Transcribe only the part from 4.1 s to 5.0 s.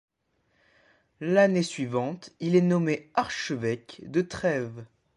Trèves.